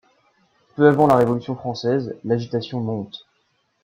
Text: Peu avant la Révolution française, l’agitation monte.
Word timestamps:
Peu 0.75 0.87
avant 0.87 1.05
la 1.05 1.15
Révolution 1.17 1.53
française, 1.55 2.15
l’agitation 2.25 2.79
monte. 2.79 3.27